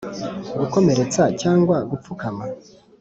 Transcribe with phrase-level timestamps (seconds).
[0.59, 2.43] gukomeretsa cyangwa gupfukama?